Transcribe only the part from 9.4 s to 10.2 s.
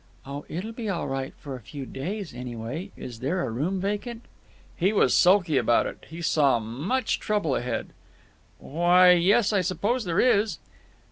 I suppose there